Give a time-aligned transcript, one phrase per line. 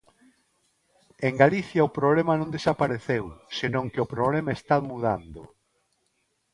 [1.27, 3.23] En Galicia o problema non desapareceu,
[3.59, 5.41] senón que o problema está mudando.